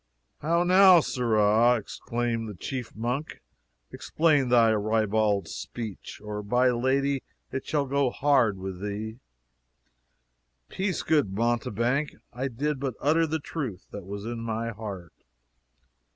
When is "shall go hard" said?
7.67-8.57